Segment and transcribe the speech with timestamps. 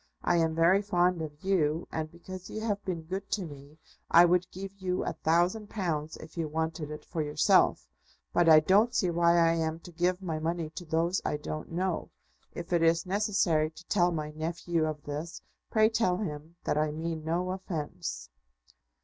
[0.23, 3.77] I am very fond of you, and because you have been good to me
[4.09, 7.87] I would give you a thousand pounds if you wanted it for yourself;
[8.33, 11.71] but I don't see why I am to give my money to those I don't
[11.71, 12.09] know.
[12.51, 16.89] If it is necessary to tell my nephew of this, pray tell him that I
[16.89, 18.27] mean no offence.